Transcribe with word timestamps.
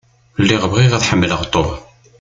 Lliɣ 0.41 0.63
bɣiɣ 0.71 0.91
ad 0.93 1.05
ḥemmleɣ 1.09 1.41
Tom. 1.53 1.69